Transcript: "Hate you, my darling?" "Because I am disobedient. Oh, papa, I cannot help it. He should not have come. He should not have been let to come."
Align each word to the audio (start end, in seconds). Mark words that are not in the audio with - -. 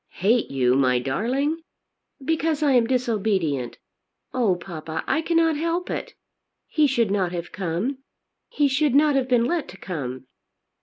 "Hate 0.17 0.49
you, 0.49 0.73
my 0.73 0.97
darling?" 0.97 1.61
"Because 2.25 2.63
I 2.63 2.71
am 2.71 2.87
disobedient. 2.87 3.77
Oh, 4.33 4.55
papa, 4.55 5.03
I 5.05 5.21
cannot 5.21 5.57
help 5.57 5.91
it. 5.91 6.15
He 6.65 6.87
should 6.87 7.11
not 7.11 7.31
have 7.33 7.51
come. 7.51 7.99
He 8.49 8.67
should 8.67 8.95
not 8.95 9.13
have 9.13 9.27
been 9.27 9.45
let 9.45 9.67
to 9.67 9.77
come." 9.77 10.25